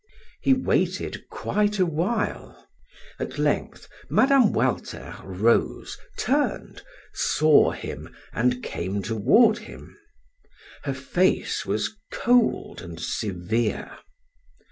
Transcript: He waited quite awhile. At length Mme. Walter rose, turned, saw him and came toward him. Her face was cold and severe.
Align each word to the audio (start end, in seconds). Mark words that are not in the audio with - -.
He 0.41 0.55
waited 0.55 1.27
quite 1.29 1.77
awhile. 1.77 2.67
At 3.19 3.37
length 3.37 3.87
Mme. 4.09 4.51
Walter 4.51 5.15
rose, 5.23 5.95
turned, 6.17 6.81
saw 7.13 7.69
him 7.69 8.09
and 8.33 8.63
came 8.63 9.03
toward 9.03 9.59
him. 9.59 9.95
Her 10.85 10.95
face 10.95 11.67
was 11.67 11.93
cold 12.11 12.81
and 12.81 12.99
severe. 12.99 13.99